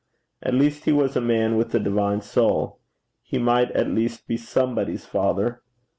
[0.41, 2.79] At least he was a man with a divine soul.
[3.21, 5.61] He might at least be somebody's father.